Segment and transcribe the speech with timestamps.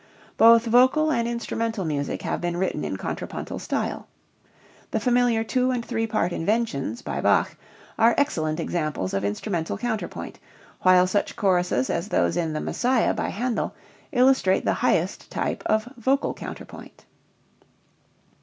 [0.35, 4.07] Both vocal and instrumental music have been written in contrapuntal style.
[4.89, 7.55] The familiar two and three part "inventions" by Bach
[7.99, 10.39] are excellent examples of instrumental counterpoint,
[10.81, 13.75] while such choruses as those in "The Messiah" by Handel
[14.11, 17.05] illustrate the highest type of vocal counterpoint.